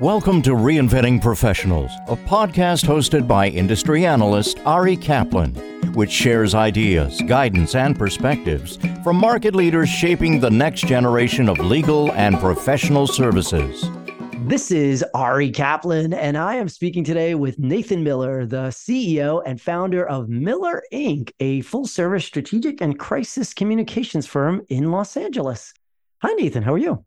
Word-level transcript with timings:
Welcome 0.00 0.40
to 0.42 0.52
Reinventing 0.52 1.20
Professionals, 1.20 1.92
a 2.08 2.16
podcast 2.16 2.86
hosted 2.86 3.28
by 3.28 3.48
industry 3.48 4.06
analyst 4.06 4.58
Ari 4.64 4.96
Kaplan, 4.96 5.54
which 5.92 6.10
shares 6.10 6.54
ideas, 6.54 7.20
guidance, 7.28 7.74
and 7.74 7.96
perspectives 7.96 8.78
from 9.04 9.16
market 9.16 9.54
leaders 9.54 9.90
shaping 9.90 10.40
the 10.40 10.50
next 10.50 10.86
generation 10.86 11.46
of 11.46 11.58
legal 11.58 12.10
and 12.12 12.40
professional 12.40 13.06
services. 13.06 13.88
This 14.46 14.70
is 14.70 15.04
Ari 15.14 15.50
Kaplan, 15.50 16.14
and 16.14 16.38
I 16.38 16.54
am 16.54 16.70
speaking 16.70 17.04
today 17.04 17.34
with 17.34 17.58
Nathan 17.58 18.02
Miller, 18.02 18.46
the 18.46 18.68
CEO 18.68 19.42
and 19.44 19.60
founder 19.60 20.08
of 20.08 20.28
Miller 20.28 20.82
Ink, 20.90 21.34
a 21.38 21.60
full 21.60 21.86
service 21.86 22.24
strategic 22.24 22.80
and 22.80 22.98
crisis 22.98 23.52
communications 23.52 24.26
firm 24.26 24.62
in 24.70 24.90
Los 24.90 25.18
Angeles. 25.18 25.74
Hi, 26.22 26.32
Nathan. 26.32 26.62
How 26.62 26.72
are 26.72 26.78
you? 26.78 27.04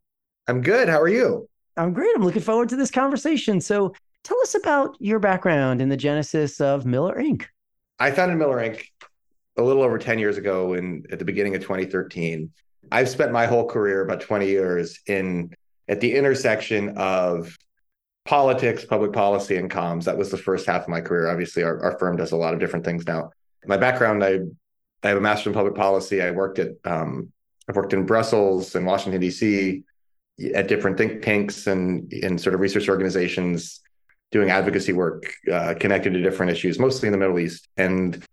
I'm 0.47 0.61
good. 0.61 0.88
How 0.88 1.02
are 1.02 1.09
you? 1.09 1.49
I'm 1.78 1.94
great. 1.94 2.12
I'm 2.16 2.23
looking 2.23 2.42
forward 2.42 2.70
to 2.70 2.76
this 2.76 2.92
conversation. 2.92 3.60
So, 3.60 3.93
tell 4.24 4.39
us 4.42 4.56
about 4.56 4.96
your 5.00 5.20
background 5.20 5.82
in 5.82 5.89
the 5.89 5.97
genesis 5.97 6.61
of 6.61 6.86
Miller 6.86 7.20
Ink. 7.20 7.50
I 8.00 8.11
founded 8.11 8.38
Miller 8.38 8.61
Ink 8.61 8.92
a 9.57 9.64
little 9.64 9.83
over 9.83 9.97
10 9.97 10.19
years 10.19 10.38
ago 10.38 10.74
in 10.74 11.06
at 11.11 11.19
the 11.19 11.25
beginning 11.25 11.56
of 11.56 11.61
2013. 11.61 12.52
I've 12.92 13.10
spent 13.10 13.32
my 13.32 13.46
whole 13.46 13.68
career, 13.68 14.02
about 14.02 14.21
20 14.21 14.47
years, 14.47 15.00
in 15.07 15.54
at 15.88 16.02
the 16.02 16.16
intersection 16.16 16.97
of 16.97 17.57
politics, 18.25 18.86
public 18.86 19.14
policy, 19.14 19.55
and 19.57 19.69
comms. 19.69 20.05
That 20.05 20.18
was 20.18 20.32
the 20.32 20.38
first 20.38 20.66
half 20.66 20.83
of 20.83 20.89
my 20.89 21.02
career. 21.02 21.30
Obviously, 21.30 21.64
our, 21.64 21.82
our 21.83 21.97
firm 22.00 22.16
does 22.16 22.32
a 22.32 22.38
lot 22.38 22.54
of 22.54 22.60
different 22.60 22.86
things 22.86 23.05
now. 23.05 23.32
My 23.66 23.78
background, 23.78 24.24
I 24.24 24.39
I 25.04 25.10
have 25.10 25.18
a 25.18 25.21
master 25.21 25.50
in 25.50 25.54
public 25.54 25.75
policy. 25.75 26.21
I 26.21 26.32
worked 26.32 26.60
at 26.60 26.71
um, 26.86 27.32
I've 27.68 27.75
worked 27.75 27.94
in 27.94 28.05
Brussels 28.05 28.75
and 28.75 28.86
Washington 28.86 29.21
D.C 29.21 29.83
at 30.54 30.68
different 30.68 30.98
think 30.98 31.21
tanks 31.21 31.68
and 31.68 32.12
in 32.12 32.38
sort 32.38 32.53
of 32.53 32.62
research 32.62 32.89
organizations 32.89 33.81
doing 34.31 34.50
advocacy 34.50 34.92
work 34.92 35.34
uh, 35.52 35.73
connected 35.80 36.14
to 36.14 36.22
different 36.22 36.52
issues, 36.52 36.77
mostly 36.80 37.08
in 37.08 37.11
the 37.11 37.17
Middle 37.17 37.39
East. 37.39 37.67
And 37.77 38.23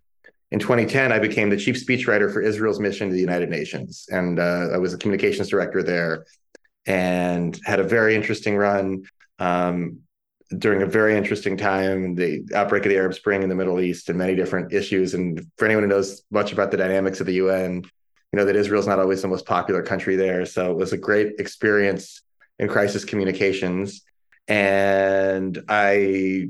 in 0.50 0.58
2010, 0.58 1.12
I 1.12 1.18
became 1.18 1.48
the 1.48 1.56
chief 1.56 1.76
speechwriter 1.76 2.32
for 2.32 2.42
Israel's 2.42 2.80
mission 2.80 3.08
to 3.08 3.14
the 3.14 3.20
United 3.20 3.48
Nations, 3.48 4.06
and 4.10 4.38
uh, 4.38 4.68
I 4.74 4.78
was 4.78 4.92
a 4.92 4.98
communications 4.98 5.48
director 5.48 5.82
there, 5.82 6.26
and 6.86 7.58
had 7.64 7.80
a 7.80 7.84
very 7.84 8.14
interesting 8.14 8.56
run. 8.56 9.04
Um, 9.38 10.00
during 10.58 10.82
a 10.82 10.86
very 10.86 11.16
interesting 11.16 11.56
time, 11.56 12.14
the 12.14 12.44
outbreak 12.54 12.84
of 12.84 12.90
the 12.90 12.98
Arab 12.98 13.14
Spring 13.14 13.42
in 13.42 13.48
the 13.48 13.54
Middle 13.54 13.80
East, 13.80 14.10
and 14.10 14.18
many 14.18 14.34
different 14.34 14.72
issues. 14.72 15.14
And 15.14 15.46
for 15.56 15.64
anyone 15.64 15.84
who 15.84 15.88
knows 15.88 16.22
much 16.30 16.52
about 16.52 16.70
the 16.70 16.76
dynamics 16.76 17.20
of 17.20 17.26
the 17.26 17.34
UN, 17.34 17.84
you 18.32 18.38
know 18.38 18.46
that 18.46 18.56
Israel's 18.56 18.86
not 18.86 18.98
always 18.98 19.22
the 19.22 19.28
most 19.28 19.44
popular 19.44 19.82
country 19.82 20.16
there. 20.16 20.46
So 20.46 20.70
it 20.70 20.76
was 20.76 20.92
a 20.92 20.98
great 20.98 21.34
experience 21.38 22.22
in 22.58 22.68
crisis 22.68 23.04
communications. 23.04 24.02
And 24.48 25.62
I 25.68 26.48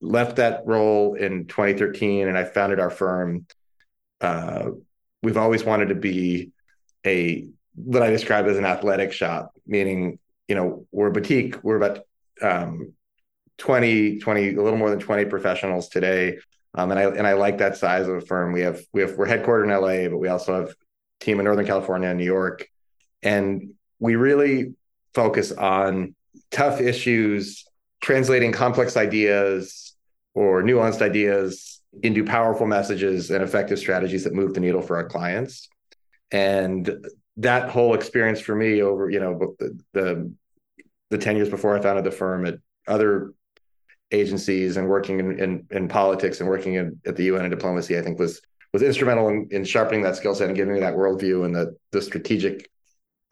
left 0.00 0.36
that 0.36 0.62
role 0.66 1.14
in 1.14 1.46
2013 1.46 2.28
and 2.28 2.36
I 2.36 2.44
founded 2.44 2.80
our 2.80 2.90
firm. 2.90 3.46
Uh, 4.20 4.70
we've 5.22 5.38
always 5.38 5.64
wanted 5.64 5.88
to 5.88 5.94
be 5.94 6.52
a 7.06 7.48
what 7.74 8.02
I 8.02 8.10
describe 8.10 8.46
as 8.46 8.56
an 8.56 8.64
athletic 8.64 9.12
shop, 9.12 9.52
meaning, 9.66 10.18
you 10.48 10.54
know, 10.54 10.86
we're 10.92 11.10
boutique. 11.10 11.62
We're 11.62 11.76
about 11.76 12.00
um, 12.42 12.92
20, 13.58 14.18
20, 14.18 14.54
a 14.54 14.62
little 14.62 14.78
more 14.78 14.90
than 14.90 14.98
20 14.98 15.26
professionals 15.26 15.88
today. 15.88 16.38
Um, 16.74 16.90
and 16.90 17.00
I 17.00 17.04
and 17.04 17.26
I 17.26 17.32
like 17.34 17.58
that 17.58 17.78
size 17.78 18.06
of 18.06 18.16
a 18.16 18.20
firm. 18.20 18.52
We 18.52 18.60
have 18.60 18.80
we 18.92 19.00
have 19.00 19.16
we're 19.16 19.26
headquartered 19.26 19.64
in 19.64 19.70
LA, 19.70 20.10
but 20.10 20.18
we 20.18 20.28
also 20.28 20.54
have 20.60 20.74
team 21.20 21.38
in 21.38 21.44
Northern 21.44 21.66
California 21.66 22.08
and 22.08 22.18
New 22.18 22.24
York. 22.24 22.68
And 23.22 23.74
we 23.98 24.16
really 24.16 24.74
focus 25.14 25.52
on 25.52 26.14
tough 26.50 26.80
issues, 26.80 27.64
translating 28.00 28.52
complex 28.52 28.96
ideas 28.96 29.94
or 30.34 30.62
nuanced 30.62 31.02
ideas 31.02 31.82
into 32.02 32.24
powerful 32.24 32.66
messages 32.66 33.30
and 33.30 33.42
effective 33.42 33.78
strategies 33.78 34.24
that 34.24 34.34
move 34.34 34.54
the 34.54 34.60
needle 34.60 34.82
for 34.82 34.96
our 34.96 35.08
clients. 35.08 35.68
And 36.30 37.06
that 37.38 37.70
whole 37.70 37.94
experience 37.94 38.40
for 38.40 38.54
me 38.54 38.82
over, 38.82 39.08
you 39.10 39.20
know, 39.20 39.54
the, 39.58 39.78
the, 39.92 40.32
the 41.10 41.18
10 41.18 41.36
years 41.36 41.48
before 41.48 41.76
I 41.76 41.80
founded 41.80 42.04
the 42.04 42.10
firm 42.10 42.46
at 42.46 42.58
other 42.86 43.32
agencies 44.10 44.76
and 44.76 44.88
working 44.88 45.20
in, 45.20 45.38
in, 45.38 45.66
in 45.70 45.88
politics 45.88 46.40
and 46.40 46.48
working 46.48 46.74
in, 46.74 47.00
at 47.06 47.16
the 47.16 47.24
UN 47.24 47.44
and 47.44 47.50
diplomacy, 47.50 47.98
I 47.98 48.02
think 48.02 48.18
was 48.18 48.40
was 48.76 48.82
instrumental 48.82 49.28
in, 49.30 49.48
in 49.50 49.64
sharpening 49.64 50.02
that 50.02 50.16
skill 50.16 50.34
set 50.34 50.48
and 50.48 50.54
giving 50.54 50.74
me 50.74 50.80
that 50.80 50.92
worldview 50.92 51.46
and 51.46 51.54
the 51.54 51.74
the 51.92 52.02
strategic 52.02 52.70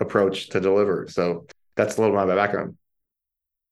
approach 0.00 0.48
to 0.48 0.58
deliver. 0.58 1.06
So 1.06 1.46
that's 1.76 1.98
a 1.98 2.00
little 2.00 2.16
bit 2.16 2.22
of 2.22 2.28
my 2.28 2.34
background. 2.34 2.78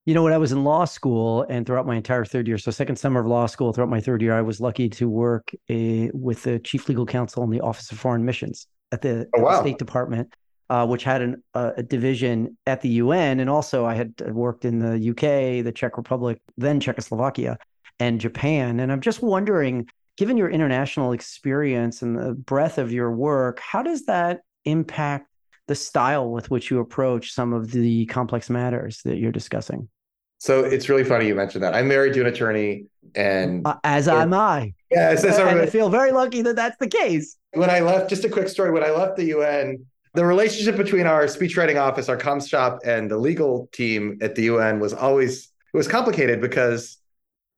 You 0.04 0.12
know, 0.12 0.22
when 0.22 0.34
I 0.34 0.36
was 0.36 0.52
in 0.52 0.64
law 0.64 0.84
school 0.84 1.46
and 1.48 1.64
throughout 1.64 1.86
my 1.86 1.96
entire 1.96 2.26
third 2.26 2.46
year, 2.46 2.58
so 2.58 2.70
second 2.70 2.96
summer 2.96 3.20
of 3.20 3.26
law 3.26 3.46
school, 3.46 3.72
throughout 3.72 3.88
my 3.88 4.02
third 4.02 4.20
year, 4.20 4.34
I 4.34 4.42
was 4.42 4.60
lucky 4.60 4.90
to 4.90 5.08
work 5.08 5.50
a, 5.70 6.10
with 6.12 6.42
the 6.42 6.58
chief 6.58 6.90
legal 6.90 7.06
counsel 7.06 7.42
in 7.42 7.48
the 7.48 7.60
Office 7.60 7.90
of 7.90 7.98
Foreign 7.98 8.24
Missions 8.24 8.66
at 8.90 9.00
the, 9.00 9.26
oh, 9.34 9.40
wow. 9.40 9.48
at 9.48 9.52
the 9.56 9.70
State 9.70 9.78
Department, 9.78 10.34
uh, 10.68 10.86
which 10.86 11.04
had 11.04 11.22
an, 11.22 11.42
uh, 11.54 11.70
a 11.78 11.82
division 11.82 12.58
at 12.66 12.82
the 12.82 12.88
UN. 12.88 13.40
And 13.40 13.48
also, 13.48 13.86
I 13.86 13.94
had 13.94 14.20
worked 14.32 14.66
in 14.66 14.78
the 14.78 15.10
UK, 15.10 15.64
the 15.64 15.72
Czech 15.72 15.96
Republic, 15.96 16.38
then 16.58 16.80
Czechoslovakia, 16.80 17.56
and 17.98 18.20
Japan. 18.20 18.80
And 18.80 18.92
I'm 18.92 19.00
just 19.00 19.22
wondering 19.22 19.86
given 20.16 20.36
your 20.36 20.50
international 20.50 21.12
experience 21.12 22.02
and 22.02 22.16
the 22.16 22.34
breadth 22.34 22.78
of 22.78 22.92
your 22.92 23.10
work, 23.10 23.60
how 23.60 23.82
does 23.82 24.06
that 24.06 24.40
impact 24.64 25.28
the 25.68 25.74
style 25.74 26.30
with 26.30 26.50
which 26.50 26.70
you 26.70 26.80
approach 26.80 27.32
some 27.32 27.52
of 27.52 27.70
the 27.70 28.06
complex 28.06 28.50
matters 28.50 29.00
that 29.04 29.16
you're 29.16 29.32
discussing? 29.32 29.88
So 30.38 30.64
it's 30.64 30.88
really 30.88 31.04
funny 31.04 31.28
you 31.28 31.36
mentioned 31.36 31.62
that. 31.62 31.72
I'm 31.72 31.86
married 31.86 32.14
to 32.14 32.20
an 32.20 32.26
attorney, 32.26 32.86
and 33.14 33.64
uh, 33.64 33.76
as 33.84 34.08
am 34.08 34.34
I. 34.34 34.74
Yeah, 34.90 35.10
and 35.10 35.60
I 35.60 35.66
feel 35.66 35.88
very 35.88 36.10
lucky 36.10 36.42
that 36.42 36.56
that's 36.56 36.76
the 36.78 36.88
case. 36.88 37.36
When 37.52 37.70
I 37.70 37.78
left, 37.78 38.10
just 38.10 38.24
a 38.24 38.28
quick 38.28 38.48
story. 38.48 38.72
When 38.72 38.82
I 38.82 38.90
left 38.90 39.16
the 39.16 39.26
UN, 39.26 39.86
the 40.14 40.24
relationship 40.24 40.76
between 40.76 41.06
our 41.06 41.26
speechwriting 41.26 41.80
office, 41.80 42.08
our 42.08 42.16
comms 42.16 42.48
shop, 42.48 42.80
and 42.84 43.08
the 43.08 43.18
legal 43.18 43.68
team 43.72 44.18
at 44.20 44.34
the 44.34 44.42
UN 44.42 44.80
was 44.80 44.92
always 44.92 45.44
it 45.72 45.76
was 45.76 45.86
complicated 45.86 46.40
because 46.40 46.98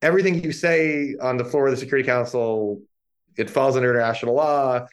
everything 0.05 0.43
you 0.43 0.51
say 0.51 1.15
on 1.19 1.35
the 1.35 1.43
floor 1.43 1.65
of 1.65 1.71
the 1.71 1.77
Security 1.77 2.05
Council, 2.05 2.79
it 3.37 3.49
falls 3.49 3.75
under 3.75 3.89
international 3.89 4.35
law. 4.35 4.85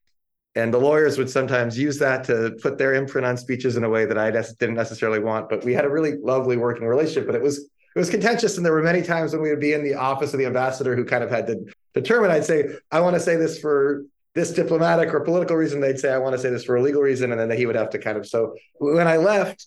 And 0.55 0.73
the 0.73 0.78
lawyers 0.78 1.19
would 1.19 1.31
sometimes 1.31 1.78
use 1.78 1.99
that 1.99 2.25
to 2.25 2.56
put 2.62 2.78
their 2.78 2.95
imprint 2.95 3.27
on 3.27 3.37
speeches 3.37 3.77
in 3.77 3.84
a 3.84 3.89
way 3.89 4.05
that 4.06 4.19
I 4.19 4.31
didn't 4.31 4.75
necessarily 4.75 5.19
want. 5.19 5.49
But 5.49 5.65
we 5.65 5.75
had 5.75 5.84
a 5.84 5.91
really 5.91 6.15
lovely 6.19 6.56
working 6.56 6.87
relationship, 6.87 7.27
but 7.27 7.34
it 7.34 7.43
was 7.43 7.59
it 7.59 7.99
was 7.99 8.11
contentious. 8.11 8.56
And 8.56 8.65
there 8.65 8.73
were 8.73 8.83
many 8.83 9.03
times 9.03 9.33
when 9.33 9.43
we 9.43 9.50
would 9.50 9.61
be 9.61 9.75
in 9.75 9.84
the 9.84 9.95
office 9.95 10.33
of 10.33 10.39
the 10.39 10.47
ambassador 10.47 10.97
who 10.97 11.05
kind 11.05 11.23
of 11.23 11.31
had 11.31 11.47
to 11.47 11.56
determine. 11.94 12.31
I'd 12.31 12.44
say, 12.44 12.69
I 12.91 13.00
want 13.00 13.15
to 13.15 13.21
say 13.21 13.37
this 13.37 13.59
for 13.59 14.05
this 14.34 14.53
diplomatic 14.53 15.12
or 15.12 15.21
political 15.21 15.56
reason. 15.56 15.81
They'd 15.81 15.99
say, 15.99 16.12
I 16.12 16.19
want 16.19 16.34
to 16.34 16.39
say 16.39 16.50
this 16.50 16.65
for 16.65 16.77
a 16.77 16.83
legal 16.83 17.03
reason, 17.03 17.33
and 17.33 17.41
then 17.41 17.50
he 17.56 17.67
would 17.67 17.77
have 17.77 17.91
to 17.91 17.99
kind 17.99 18.17
of. 18.17 18.27
So 18.27 18.55
when 18.79 19.09
I 19.09 19.19
left, 19.19 19.67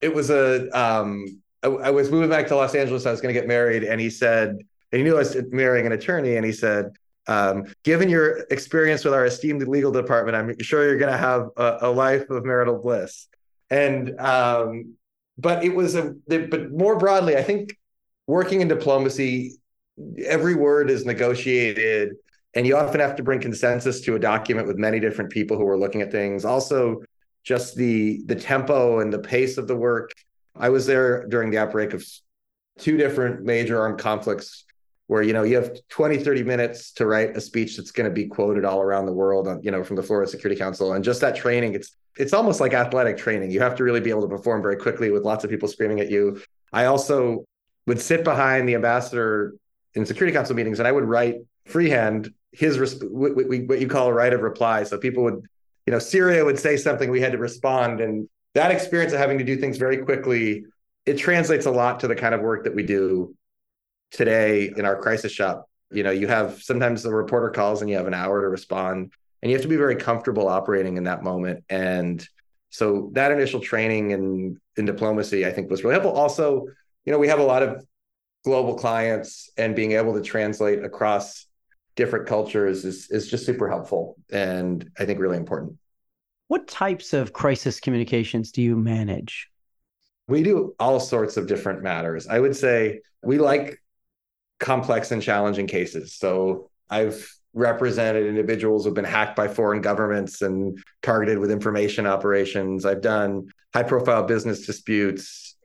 it 0.00 0.14
was 0.14 0.30
a 0.30 0.68
um, 0.78 1.42
I, 1.64 1.68
I 1.68 1.90
was 1.90 2.10
moving 2.10 2.30
back 2.30 2.46
to 2.48 2.56
Los 2.56 2.74
Angeles. 2.74 3.06
I 3.06 3.10
was 3.10 3.20
going 3.20 3.34
to 3.34 3.40
get 3.40 3.48
married, 3.48 3.82
and 3.82 4.00
he 4.00 4.10
said, 4.10 4.50
and 4.50 4.98
he 4.98 5.02
knew 5.02 5.14
I 5.14 5.20
was 5.20 5.36
marrying 5.50 5.86
an 5.86 5.92
attorney, 5.92 6.36
and 6.36 6.44
he 6.44 6.52
said, 6.52 6.92
um, 7.26 7.64
given 7.82 8.08
your 8.08 8.44
experience 8.50 9.04
with 9.04 9.14
our 9.14 9.24
esteemed 9.24 9.66
legal 9.66 9.90
department, 9.90 10.36
I'm 10.36 10.58
sure 10.60 10.86
you're 10.86 10.98
going 10.98 11.12
to 11.12 11.18
have 11.18 11.48
a, 11.56 11.78
a, 11.82 11.90
life 11.90 12.28
of 12.28 12.44
marital 12.44 12.78
bliss. 12.78 13.28
And 13.70 14.20
um, 14.20 14.94
but 15.38 15.64
it 15.64 15.74
was 15.74 15.94
a 15.94 16.14
but 16.28 16.70
more 16.70 16.98
broadly, 16.98 17.36
I 17.36 17.42
think 17.42 17.76
working 18.26 18.60
in 18.60 18.68
diplomacy, 18.68 19.54
every 20.24 20.54
word 20.54 20.90
is 20.90 21.06
negotiated, 21.06 22.16
and 22.54 22.66
you 22.66 22.76
often 22.76 23.00
have 23.00 23.16
to 23.16 23.22
bring 23.22 23.40
consensus 23.40 24.02
to 24.02 24.16
a 24.16 24.18
document 24.18 24.68
with 24.68 24.76
many 24.76 25.00
different 25.00 25.30
people 25.30 25.56
who 25.56 25.66
are 25.66 25.78
looking 25.78 26.02
at 26.02 26.12
things. 26.12 26.44
Also, 26.44 27.02
just 27.42 27.74
the 27.74 28.22
the 28.26 28.36
tempo 28.36 29.00
and 29.00 29.10
the 29.10 29.18
pace 29.18 29.56
of 29.56 29.66
the 29.66 29.76
work 29.76 30.10
I 30.56 30.68
was 30.68 30.86
there 30.86 31.26
during 31.26 31.50
the 31.50 31.58
outbreak 31.58 31.92
of 31.92 32.04
two 32.78 32.96
different 32.96 33.44
major 33.44 33.80
armed 33.80 33.98
conflicts 33.98 34.64
where 35.06 35.22
you 35.22 35.32
know 35.32 35.42
you 35.42 35.56
have 35.56 35.76
20 35.88 36.18
30 36.18 36.42
minutes 36.44 36.92
to 36.92 37.06
write 37.06 37.36
a 37.36 37.40
speech 37.40 37.76
that's 37.76 37.90
going 37.90 38.08
to 38.08 38.14
be 38.14 38.26
quoted 38.26 38.64
all 38.64 38.80
around 38.80 39.06
the 39.06 39.12
world 39.12 39.46
on, 39.46 39.62
you 39.62 39.70
know 39.70 39.84
from 39.84 39.96
the 39.96 40.14
of 40.14 40.28
security 40.28 40.58
council. 40.58 40.92
And 40.92 41.04
just 41.04 41.20
that 41.20 41.36
training 41.36 41.74
it's 41.74 41.96
it's 42.16 42.32
almost 42.32 42.60
like 42.60 42.74
athletic 42.74 43.16
training. 43.16 43.50
You 43.50 43.60
have 43.60 43.74
to 43.76 43.84
really 43.84 44.00
be 44.00 44.10
able 44.10 44.22
to 44.22 44.28
perform 44.28 44.62
very 44.62 44.76
quickly 44.76 45.10
with 45.10 45.24
lots 45.24 45.44
of 45.44 45.50
people 45.50 45.68
screaming 45.68 46.00
at 46.00 46.10
you. 46.10 46.40
I 46.72 46.86
also 46.86 47.44
would 47.86 48.00
sit 48.00 48.24
behind 48.24 48.68
the 48.68 48.74
ambassador 48.74 49.54
in 49.94 50.06
security 50.06 50.34
council 50.34 50.56
meetings 50.56 50.80
and 50.80 50.88
i 50.88 50.92
would 50.92 51.04
write 51.04 51.36
freehand 51.66 52.32
his 52.54 52.78
what, 53.02 53.36
what 53.36 53.80
you 53.80 53.88
call 53.88 54.08
a 54.08 54.12
right 54.12 54.32
of 54.32 54.40
reply. 54.40 54.84
So 54.84 54.98
people 54.98 55.24
would 55.24 55.44
you 55.86 55.92
know 55.92 55.98
syria 55.98 56.44
would 56.44 56.58
say 56.58 56.76
something 56.76 57.10
we 57.10 57.20
had 57.20 57.32
to 57.32 57.38
respond. 57.38 58.00
And 58.00 58.28
that 58.54 58.70
experience 58.70 59.12
of 59.12 59.18
having 59.18 59.38
to 59.38 59.44
do 59.44 59.56
things 59.56 59.76
very 59.76 59.98
quickly, 59.98 60.64
it 61.06 61.18
translates 61.18 61.66
a 61.66 61.70
lot 61.70 62.00
to 62.00 62.08
the 62.08 62.14
kind 62.14 62.34
of 62.34 62.40
work 62.40 62.64
that 62.64 62.74
we 62.74 62.82
do 62.82 63.34
today 64.10 64.72
in 64.76 64.84
our 64.84 64.96
crisis 65.00 65.32
shop. 65.32 65.68
You 65.90 66.02
know, 66.02 66.10
you 66.10 66.26
have 66.28 66.62
sometimes 66.62 67.02
the 67.02 67.10
reporter 67.10 67.50
calls 67.50 67.80
and 67.80 67.90
you 67.90 67.96
have 67.96 68.06
an 68.06 68.14
hour 68.14 68.40
to 68.40 68.48
respond, 68.48 69.12
and 69.42 69.50
you 69.50 69.56
have 69.56 69.62
to 69.62 69.68
be 69.68 69.76
very 69.76 69.96
comfortable 69.96 70.48
operating 70.48 70.96
in 70.96 71.04
that 71.04 71.22
moment. 71.22 71.64
And 71.68 72.26
so 72.70 73.10
that 73.12 73.32
initial 73.32 73.60
training 73.60 74.12
in 74.12 74.60
in 74.76 74.84
diplomacy, 74.86 75.46
I 75.46 75.52
think, 75.52 75.70
was 75.70 75.84
really 75.84 75.94
helpful. 75.94 76.12
Also, 76.12 76.66
you 77.04 77.12
know, 77.12 77.18
we 77.18 77.28
have 77.28 77.38
a 77.38 77.44
lot 77.44 77.62
of 77.62 77.84
global 78.44 78.74
clients 78.74 79.50
and 79.56 79.74
being 79.74 79.92
able 79.92 80.14
to 80.14 80.20
translate 80.20 80.84
across 80.84 81.46
different 81.96 82.26
cultures 82.26 82.84
is 82.84 83.10
is 83.10 83.28
just 83.28 83.46
super 83.46 83.68
helpful 83.68 84.16
and 84.30 84.90
I 84.98 85.04
think 85.04 85.20
really 85.20 85.36
important. 85.36 85.78
What 86.48 86.68
types 86.68 87.12
of 87.12 87.32
crisis 87.32 87.80
communications 87.80 88.52
do 88.52 88.62
you 88.62 88.76
manage? 88.76 89.48
We 90.28 90.42
do 90.42 90.74
all 90.78 91.00
sorts 91.00 91.36
of 91.36 91.46
different 91.46 91.82
matters. 91.82 92.26
I 92.26 92.38
would 92.38 92.56
say 92.56 93.00
we 93.22 93.38
like 93.38 93.80
complex 94.60 95.10
and 95.10 95.22
challenging 95.22 95.66
cases. 95.66 96.14
So 96.14 96.70
I've 96.90 97.30
represented 97.54 98.26
individuals 98.26 98.84
who've 98.84 98.94
been 98.94 99.04
hacked 99.04 99.36
by 99.36 99.48
foreign 99.48 99.80
governments 99.80 100.42
and 100.42 100.78
targeted 101.02 101.38
with 101.38 101.50
information 101.50 102.06
operations. 102.06 102.84
I've 102.84 103.00
done 103.00 103.48
high 103.72 103.84
profile 103.84 104.24
business 104.24 104.66
disputes, 104.66 105.56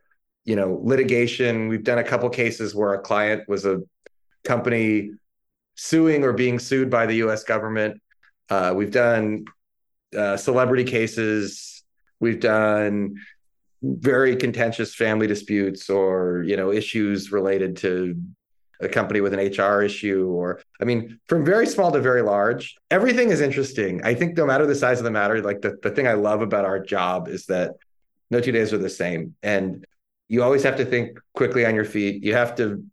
you 0.45 0.55
know, 0.55 0.79
litigation. 0.83 1.67
We've 1.67 1.83
done 1.83 1.97
a 1.97 2.03
couple 2.03 2.29
cases 2.29 2.75
where 2.75 2.93
a 2.93 3.01
client 3.01 3.47
was 3.47 3.65
a 3.65 3.81
company 4.43 5.11
suing 5.75 6.23
or 6.23 6.33
being 6.33 6.59
sued 6.59 6.89
by 6.89 7.05
the 7.05 7.15
US 7.15 7.43
government. 7.43 8.01
Uh, 8.49 8.73
we've 8.75 8.91
done 8.91 9.45
uh, 10.17 10.37
celebrity 10.37 10.83
cases. 10.83 11.83
We've 12.19 12.39
done 12.39 13.15
very 13.81 14.35
contentious 14.35 14.93
family 14.93 15.27
disputes 15.27 15.89
or 15.89 16.43
you 16.45 16.57
know 16.57 16.71
issues 16.71 17.31
related 17.31 17.77
to 17.77 18.21
a 18.81 18.87
company 18.87 19.19
with 19.21 19.33
an 19.33 19.39
HR 19.39 19.81
issue, 19.81 20.27
or 20.27 20.61
I 20.81 20.85
mean, 20.85 21.19
from 21.27 21.43
very 21.43 21.67
small 21.67 21.91
to 21.91 21.99
very 21.99 22.21
large, 22.21 22.75
everything 22.89 23.29
is 23.29 23.41
interesting. 23.41 24.01
I 24.05 24.13
think 24.13 24.37
no 24.37 24.45
matter 24.45 24.65
the 24.65 24.75
size 24.75 24.99
of 24.99 25.03
the 25.03 25.11
matter, 25.11 25.41
like 25.41 25.61
the, 25.61 25.77
the 25.83 25.89
thing 25.89 26.07
I 26.07 26.13
love 26.13 26.41
about 26.41 26.65
our 26.65 26.79
job 26.79 27.27
is 27.27 27.45
that 27.47 27.71
no 28.31 28.39
two 28.39 28.53
days 28.53 28.71
are 28.71 28.77
the 28.77 28.89
same. 28.89 29.35
And 29.43 29.85
you 30.29 30.43
always 30.43 30.63
have 30.63 30.77
to 30.77 30.85
think 30.85 31.19
quickly 31.33 31.65
on 31.65 31.75
your 31.75 31.83
feet. 31.83 32.23
You 32.23 32.35
have 32.35 32.55
to 32.55 32.85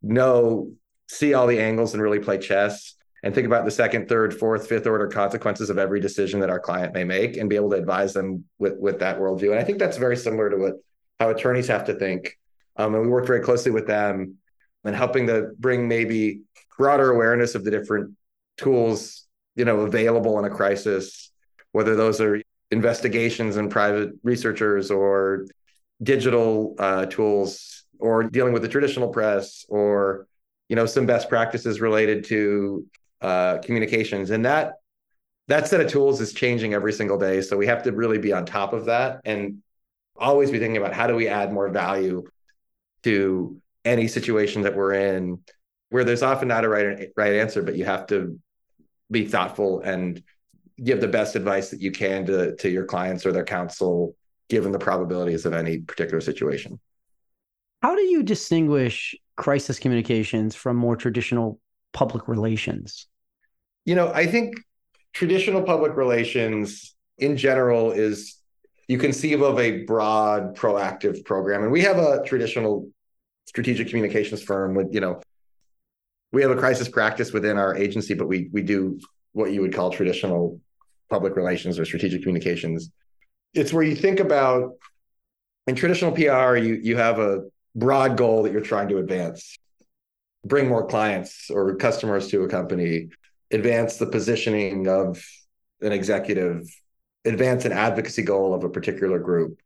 know, 0.00 0.72
see 1.08 1.34
all 1.34 1.46
the 1.46 1.60
angles 1.60 1.92
and 1.92 2.02
really 2.02 2.20
play 2.20 2.38
chess 2.38 2.94
and 3.24 3.34
think 3.34 3.46
about 3.46 3.64
the 3.64 3.70
second, 3.70 4.06
third, 4.06 4.38
fourth, 4.38 4.68
fifth 4.68 4.86
order 4.86 5.08
consequences 5.08 5.70
of 5.70 5.78
every 5.78 5.98
decision 5.98 6.40
that 6.40 6.50
our 6.50 6.60
client 6.60 6.92
may 6.92 7.04
make 7.04 7.38
and 7.38 7.48
be 7.48 7.56
able 7.56 7.70
to 7.70 7.76
advise 7.76 8.12
them 8.12 8.44
with, 8.58 8.76
with 8.78 8.98
that 8.98 9.18
worldview. 9.18 9.50
And 9.50 9.58
I 9.58 9.64
think 9.64 9.78
that's 9.78 9.96
very 9.96 10.16
similar 10.16 10.50
to 10.50 10.56
what 10.56 10.74
how 11.18 11.30
attorneys 11.30 11.66
have 11.68 11.86
to 11.86 11.94
think. 11.94 12.38
Um, 12.76 12.94
and 12.94 13.02
we 13.02 13.08
work 13.08 13.26
very 13.26 13.40
closely 13.40 13.72
with 13.72 13.86
them 13.86 14.36
and 14.84 14.94
helping 14.94 15.26
to 15.28 15.52
bring 15.58 15.88
maybe 15.88 16.42
broader 16.76 17.12
awareness 17.12 17.54
of 17.54 17.64
the 17.64 17.70
different 17.70 18.14
tools 18.58 19.26
you 19.56 19.64
know 19.64 19.80
available 19.80 20.38
in 20.38 20.44
a 20.44 20.50
crisis 20.50 21.30
whether 21.72 21.96
those 21.96 22.20
are 22.20 22.40
investigations 22.70 23.56
and 23.56 23.70
private 23.70 24.10
researchers 24.22 24.90
or 24.90 25.46
digital 26.02 26.74
uh, 26.78 27.06
tools 27.06 27.84
or 27.98 28.24
dealing 28.24 28.52
with 28.52 28.62
the 28.62 28.68
traditional 28.68 29.08
press 29.08 29.64
or 29.68 30.26
you 30.68 30.76
know 30.76 30.86
some 30.86 31.06
best 31.06 31.28
practices 31.28 31.80
related 31.80 32.24
to 32.24 32.86
uh, 33.24 33.58
communications. 33.58 34.30
And 34.30 34.44
that 34.44 34.74
that 35.48 35.66
set 35.66 35.80
of 35.80 35.90
tools 35.90 36.20
is 36.20 36.32
changing 36.32 36.74
every 36.74 36.92
single 36.92 37.18
day. 37.18 37.40
So 37.40 37.56
we 37.56 37.66
have 37.66 37.82
to 37.84 37.92
really 37.92 38.18
be 38.18 38.32
on 38.32 38.44
top 38.44 38.72
of 38.72 38.84
that 38.86 39.20
and 39.24 39.62
always 40.16 40.50
be 40.50 40.58
thinking 40.58 40.76
about 40.76 40.92
how 40.92 41.06
do 41.06 41.14
we 41.14 41.26
add 41.28 41.52
more 41.52 41.68
value 41.70 42.24
to 43.02 43.60
any 43.84 44.08
situation 44.08 44.62
that 44.62 44.76
we're 44.76 44.94
in 44.94 45.40
where 45.90 46.04
there's 46.04 46.22
often 46.22 46.48
not 46.48 46.64
a 46.64 46.68
right 46.68 47.10
right 47.16 47.34
answer 47.34 47.62
but 47.62 47.76
you 47.76 47.84
have 47.84 48.06
to 48.06 48.38
be 49.10 49.26
thoughtful 49.26 49.80
and 49.80 50.22
give 50.82 51.00
the 51.00 51.08
best 51.08 51.36
advice 51.36 51.70
that 51.70 51.80
you 51.80 51.90
can 51.90 52.24
to 52.24 52.54
to 52.56 52.70
your 52.70 52.84
clients 52.84 53.26
or 53.26 53.32
their 53.32 53.44
counsel 53.44 54.14
given 54.48 54.72
the 54.72 54.78
probabilities 54.78 55.46
of 55.46 55.52
any 55.52 55.78
particular 55.78 56.20
situation. 56.20 56.78
How 57.82 57.94
do 57.94 58.02
you 58.02 58.22
distinguish 58.22 59.14
crisis 59.36 59.78
communications 59.78 60.54
from 60.54 60.76
more 60.76 60.96
traditional 60.96 61.60
public 61.92 62.28
relations 62.28 63.06
you 63.84 63.94
know 63.94 64.12
i 64.12 64.26
think 64.26 64.54
traditional 65.12 65.62
public 65.62 65.96
relations 65.96 66.94
in 67.18 67.36
general 67.36 67.92
is 67.92 68.40
you 68.88 68.98
conceive 68.98 69.40
of 69.40 69.58
a 69.58 69.84
broad 69.84 70.56
proactive 70.56 71.24
program. 71.24 71.62
And 71.62 71.72
we 71.72 71.80
have 71.82 71.98
a 71.98 72.22
traditional 72.24 72.90
strategic 73.46 73.88
communications 73.88 74.42
firm 74.42 74.74
with 74.74 74.92
you 74.92 75.00
know 75.00 75.20
we 76.32 76.42
have 76.42 76.50
a 76.50 76.56
crisis 76.56 76.88
practice 76.88 77.32
within 77.32 77.56
our 77.56 77.76
agency 77.76 78.14
but 78.14 78.26
we 78.26 78.48
we 78.52 78.62
do 78.62 78.98
what 79.32 79.52
you 79.52 79.60
would 79.60 79.74
call 79.74 79.90
traditional 79.90 80.60
public 81.10 81.36
relations 81.36 81.78
or 81.78 81.84
strategic 81.84 82.22
communications. 82.22 82.90
It's 83.52 83.72
where 83.72 83.84
you 83.84 83.94
think 83.94 84.20
about 84.20 84.72
in 85.66 85.74
traditional 85.74 86.12
pr 86.12 86.56
you 86.56 86.74
you 86.74 86.96
have 86.96 87.18
a 87.18 87.44
broad 87.76 88.16
goal 88.16 88.42
that 88.42 88.52
you're 88.52 88.60
trying 88.60 88.88
to 88.88 88.98
advance. 88.98 89.58
Bring 90.44 90.68
more 90.68 90.86
clients 90.86 91.50
or 91.50 91.74
customers 91.76 92.28
to 92.28 92.42
a 92.42 92.48
company 92.48 93.08
advance 93.54 93.96
the 93.96 94.06
positioning 94.06 94.88
of 94.88 95.24
an 95.80 95.92
executive 95.92 96.62
advance 97.24 97.64
an 97.64 97.72
advocacy 97.72 98.22
goal 98.22 98.54
of 98.54 98.64
a 98.64 98.68
particular 98.68 99.18
group 99.18 99.58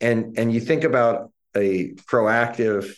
and 0.00 0.38
and 0.38 0.52
you 0.52 0.60
think 0.60 0.84
about 0.84 1.30
a 1.56 1.92
proactive 2.10 2.94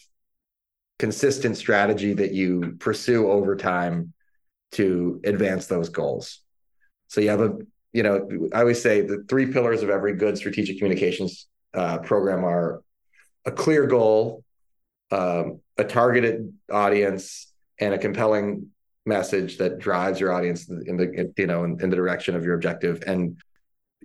consistent 0.98 1.56
strategy 1.56 2.14
that 2.14 2.32
you 2.32 2.76
pursue 2.78 3.30
over 3.30 3.54
time 3.56 4.12
to 4.72 5.20
advance 5.24 5.66
those 5.66 5.88
goals. 5.88 6.40
So 7.08 7.20
you 7.20 7.30
have 7.30 7.40
a, 7.40 7.56
you 7.92 8.02
know, 8.02 8.48
I 8.52 8.60
always 8.60 8.82
say 8.82 9.02
the 9.02 9.24
three 9.28 9.46
pillars 9.52 9.82
of 9.82 9.90
every 9.90 10.14
good 10.14 10.36
strategic 10.36 10.78
communications 10.78 11.46
uh, 11.74 11.98
program 11.98 12.44
are 12.44 12.82
a 13.44 13.52
clear 13.52 13.86
goal, 13.86 14.42
um, 15.10 15.60
a 15.78 15.84
targeted 15.84 16.52
audience, 16.70 17.52
and 17.78 17.94
a 17.94 17.98
compelling 17.98 18.70
message 19.06 19.58
that 19.58 19.78
drives 19.78 20.20
your 20.20 20.32
audience 20.32 20.68
in 20.68 20.96
the, 20.96 21.32
you 21.36 21.46
know, 21.46 21.64
in, 21.64 21.80
in 21.80 21.90
the 21.90 21.96
direction 21.96 22.36
of 22.36 22.44
your 22.44 22.54
objective. 22.54 23.02
And, 23.06 23.40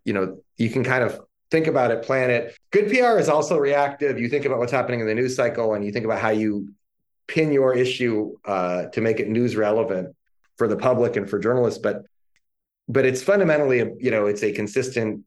you 0.06 0.14
know, 0.14 0.42
you 0.58 0.70
can 0.70 0.84
kind 0.84 1.04
of 1.04 1.20
think 1.50 1.68
about 1.68 1.92
it, 1.92 2.04
plan 2.04 2.30
it. 2.30 2.56
Good 2.72 2.90
PR 2.90 3.18
is 3.18 3.28
also 3.28 3.58
reactive. 3.58 4.20
You 4.20 4.30
think 4.30 4.46
about 4.46 4.60
what's 4.60 4.72
happening 4.72 5.02
in 5.02 5.08
the 5.08 5.16
news 5.16 5.36
cycle 5.36 5.74
and 5.74 5.84
you 5.84 5.92
think 5.92 6.06
about 6.06 6.20
how 6.20 6.30
you 6.30 6.74
pin 7.28 7.52
your 7.52 7.74
issue 7.74 8.36
uh, 8.46 8.86
to 8.88 9.00
make 9.02 9.20
it 9.20 9.30
news 9.30 9.56
relevant 9.56 10.16
for 10.58 10.68
the 10.68 10.76
public 10.76 11.16
and 11.16 11.30
for 11.30 11.40
journalists 11.40 11.80
but 11.80 12.04
but 12.88 13.06
it's 13.06 13.24
fundamentally 13.24 13.80
a, 13.80 13.90
you 14.00 14.12
know 14.12 14.28
it's 14.28 14.44
a 14.44 14.52
consistent 14.52 15.24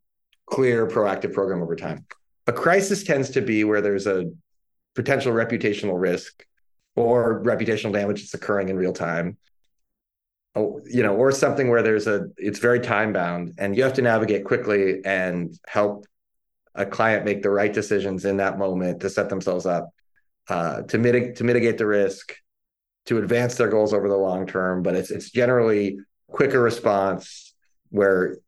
clear 0.47 0.87
proactive 0.87 1.33
program 1.33 1.63
over 1.63 1.75
time 1.75 2.05
a 2.47 2.53
crisis 2.53 3.03
tends 3.03 3.31
to 3.31 3.41
be 3.41 3.65
where 3.65 3.81
there's 3.81 4.07
a 4.07 4.31
potential 4.95 5.33
reputational 5.33 5.99
risk 5.99 6.45
or 6.95 7.43
reputational 7.43 7.93
damage 7.93 8.21
that's 8.21 8.35
occurring 8.35 8.69
in 8.69 8.77
real 8.77 8.93
time 8.93 9.37
you 10.57 11.03
know 11.03 11.17
or 11.17 11.33
something 11.33 11.69
where 11.69 11.83
there's 11.83 12.07
a 12.07 12.29
it's 12.37 12.61
very 12.61 12.79
time 12.79 13.13
bound 13.13 13.53
and 13.59 13.77
you 13.77 13.83
have 13.83 13.93
to 13.93 14.03
navigate 14.03 14.45
quickly 14.45 15.05
and 15.05 15.59
help 15.67 16.07
a 16.77 16.87
client 16.87 17.25
make 17.25 17.43
the 17.43 17.51
right 17.51 17.73
decisions 17.73 18.25
in 18.25 18.37
that 18.37 18.59
moment 18.59 19.01
to 19.01 19.11
set 19.11 19.29
themselves 19.29 19.67
up 19.67 19.91
uh, 20.49 20.83
to 20.83 20.99
mitigate 20.99 21.37
to 21.37 21.45
mitigate 21.45 21.79
the 21.79 21.87
risk, 21.87 22.37
to 23.07 23.19
advance 23.19 23.55
their 23.57 23.69
goals 23.69 23.95
over 23.95 24.09
the 24.09 24.17
long 24.17 24.47
term. 24.47 24.83
But 24.83 24.95
it's 24.95 25.11
it's 25.11 25.31
generally 25.31 25.99
quicker 26.29 26.61
response 26.61 27.55
where 27.91 28.39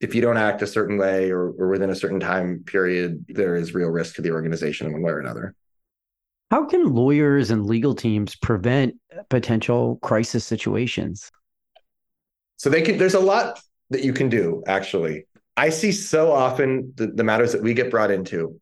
if 0.00 0.14
you 0.14 0.20
don't 0.20 0.36
act 0.36 0.62
a 0.62 0.66
certain 0.66 0.98
way 0.98 1.30
or, 1.30 1.50
or 1.52 1.68
within 1.68 1.90
a 1.90 1.94
certain 1.94 2.20
time 2.20 2.62
period, 2.66 3.24
there 3.28 3.56
is 3.56 3.74
real 3.74 3.88
risk 3.88 4.16
to 4.16 4.22
the 4.22 4.30
organization 4.30 4.86
in 4.86 4.92
one 4.92 5.02
way 5.02 5.12
or 5.12 5.20
another. 5.20 5.54
How 6.50 6.64
can 6.64 6.94
lawyers 6.94 7.50
and 7.50 7.66
legal 7.66 7.94
teams 7.94 8.36
prevent 8.36 8.94
potential 9.30 9.98
crisis 10.02 10.44
situations? 10.44 11.30
So 12.56 12.70
they 12.70 12.82
can. 12.82 12.98
There's 12.98 13.14
a 13.14 13.20
lot 13.20 13.60
that 13.90 14.02
you 14.02 14.12
can 14.12 14.28
do. 14.28 14.62
Actually, 14.66 15.26
I 15.56 15.70
see 15.70 15.92
so 15.92 16.32
often 16.32 16.92
the, 16.96 17.08
the 17.08 17.24
matters 17.24 17.52
that 17.52 17.62
we 17.62 17.74
get 17.74 17.90
brought 17.90 18.10
into. 18.10 18.60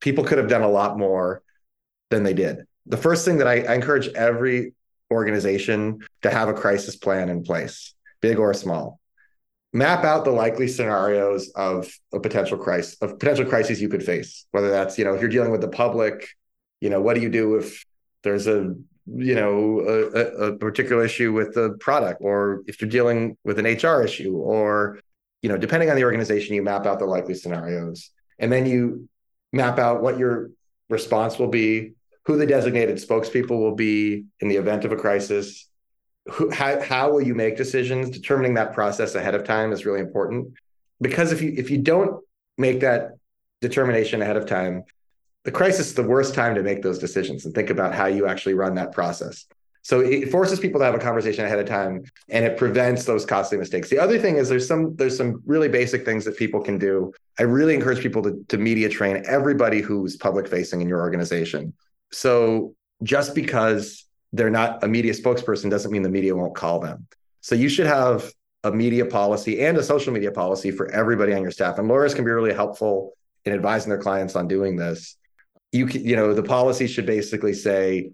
People 0.00 0.24
could 0.24 0.38
have 0.38 0.48
done 0.48 0.62
a 0.62 0.68
lot 0.68 0.98
more 0.98 1.42
than 2.10 2.22
they 2.22 2.34
did. 2.34 2.58
The 2.86 2.96
first 2.96 3.24
thing 3.24 3.38
that 3.38 3.48
I, 3.48 3.62
I 3.62 3.74
encourage 3.74 4.08
every 4.08 4.74
organization 5.10 6.00
to 6.22 6.30
have 6.30 6.48
a 6.48 6.54
crisis 6.54 6.96
plan 6.96 7.28
in 7.28 7.42
place, 7.42 7.94
big 8.20 8.38
or 8.38 8.52
small. 8.54 9.00
Map 9.72 10.04
out 10.04 10.24
the 10.24 10.30
likely 10.30 10.68
scenarios 10.68 11.50
of 11.50 11.88
a 12.12 12.20
potential 12.20 12.56
crisis, 12.56 12.96
of 13.02 13.18
potential 13.18 13.44
crises 13.44 13.80
you 13.80 13.88
could 13.88 14.02
face. 14.02 14.46
Whether 14.52 14.70
that's, 14.70 14.98
you 14.98 15.04
know, 15.04 15.14
if 15.14 15.20
you're 15.20 15.30
dealing 15.30 15.50
with 15.50 15.60
the 15.60 15.68
public, 15.68 16.28
you 16.80 16.90
know, 16.90 17.00
what 17.00 17.14
do 17.14 17.20
you 17.20 17.28
do 17.28 17.56
if 17.56 17.84
there's 18.22 18.46
a 18.46 18.74
you 19.06 19.34
know 19.34 19.80
a, 19.80 20.20
a, 20.46 20.56
particular 20.56 21.04
issue 21.04 21.32
with 21.32 21.54
the 21.54 21.76
product 21.78 22.20
or 22.20 22.62
if 22.66 22.80
you're 22.80 22.90
dealing 22.90 23.36
with 23.44 23.56
an 23.58 23.64
hr 23.64 24.02
issue 24.02 24.36
or 24.36 24.98
you 25.42 25.48
know 25.48 25.56
depending 25.56 25.88
on 25.90 25.96
the 25.96 26.02
organization 26.02 26.56
you 26.56 26.62
map 26.62 26.86
out 26.86 26.98
the 26.98 27.04
likely 27.04 27.34
scenarios 27.34 28.10
and 28.40 28.50
then 28.50 28.66
you 28.66 29.08
map 29.52 29.78
out 29.78 30.02
what 30.02 30.18
your 30.18 30.50
response 30.88 31.38
will 31.38 31.48
be 31.48 31.92
who 32.26 32.36
the 32.36 32.46
designated 32.46 32.96
spokespeople 32.96 33.50
will 33.50 33.74
be 33.74 34.24
in 34.40 34.48
the 34.48 34.56
event 34.56 34.84
of 34.84 34.90
a 34.90 34.96
crisis. 34.96 35.68
Who, 36.32 36.50
how, 36.50 36.80
how 36.82 37.12
will 37.12 37.22
you 37.22 37.36
make 37.36 37.56
decisions? 37.56 38.10
Determining 38.10 38.54
that 38.54 38.74
process 38.74 39.14
ahead 39.14 39.36
of 39.36 39.44
time 39.44 39.72
is 39.72 39.86
really 39.86 40.00
important 40.00 40.54
because 41.00 41.30
if 41.30 41.40
you 41.40 41.54
if 41.56 41.70
you 41.70 41.78
don't 41.78 42.20
make 42.58 42.80
that 42.80 43.12
determination 43.60 44.22
ahead 44.22 44.36
of 44.36 44.46
time, 44.46 44.82
the 45.46 45.52
crisis 45.52 45.86
is 45.86 45.94
the 45.94 46.02
worst 46.02 46.34
time 46.34 46.56
to 46.56 46.62
make 46.62 46.82
those 46.82 46.98
decisions 46.98 47.46
and 47.46 47.54
think 47.54 47.70
about 47.70 47.94
how 47.94 48.06
you 48.06 48.26
actually 48.26 48.54
run 48.54 48.74
that 48.74 48.90
process. 48.90 49.46
So 49.82 50.00
it 50.00 50.32
forces 50.32 50.58
people 50.58 50.80
to 50.80 50.84
have 50.84 50.96
a 50.96 50.98
conversation 50.98 51.44
ahead 51.44 51.60
of 51.60 51.66
time 51.66 52.02
and 52.28 52.44
it 52.44 52.58
prevents 52.58 53.04
those 53.04 53.24
costly 53.24 53.56
mistakes. 53.56 53.88
The 53.88 54.00
other 54.00 54.18
thing 54.18 54.38
is 54.38 54.48
there's 54.48 54.66
some 54.66 54.96
there's 54.96 55.16
some 55.16 55.44
really 55.46 55.68
basic 55.68 56.04
things 56.04 56.24
that 56.24 56.36
people 56.36 56.60
can 56.60 56.78
do. 56.78 57.12
I 57.38 57.44
really 57.44 57.76
encourage 57.76 58.00
people 58.00 58.24
to, 58.24 58.44
to 58.48 58.58
media 58.58 58.88
train 58.88 59.22
everybody 59.24 59.80
who's 59.80 60.16
public 60.16 60.48
facing 60.48 60.80
in 60.80 60.88
your 60.88 61.00
organization. 61.00 61.72
So 62.10 62.74
just 63.04 63.32
because 63.32 64.04
they're 64.32 64.50
not 64.50 64.82
a 64.82 64.88
media 64.88 65.12
spokesperson 65.12 65.70
doesn't 65.70 65.92
mean 65.92 66.02
the 66.02 66.10
media 66.10 66.34
won't 66.34 66.56
call 66.56 66.80
them. 66.80 67.06
So 67.40 67.54
you 67.54 67.68
should 67.68 67.86
have 67.86 68.32
a 68.64 68.72
media 68.72 69.06
policy 69.06 69.64
and 69.64 69.78
a 69.78 69.82
social 69.84 70.12
media 70.12 70.32
policy 70.32 70.72
for 70.72 70.90
everybody 70.90 71.32
on 71.34 71.42
your 71.42 71.52
staff. 71.52 71.78
And 71.78 71.86
lawyers 71.86 72.14
can 72.14 72.24
be 72.24 72.32
really 72.32 72.52
helpful 72.52 73.12
in 73.44 73.52
advising 73.52 73.90
their 73.90 74.02
clients 74.02 74.34
on 74.34 74.48
doing 74.48 74.74
this. 74.74 75.16
You 75.76 75.86
can, 75.86 76.04
you 76.04 76.16
know, 76.16 76.32
the 76.32 76.42
policy 76.42 76.86
should 76.86 77.06
basically 77.06 77.54
say 77.54 78.10